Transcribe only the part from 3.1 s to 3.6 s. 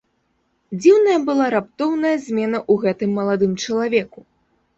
маладым